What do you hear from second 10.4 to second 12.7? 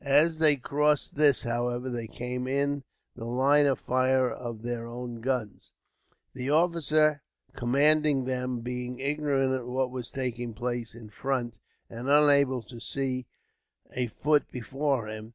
place in front, and unable